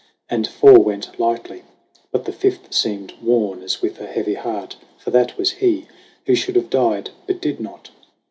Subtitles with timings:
[0.31, 1.61] And four went lightly,
[2.11, 5.85] but the fifth seemed worn As with a heavy heart; for that was he
[6.25, 7.91] Who should have died but did not.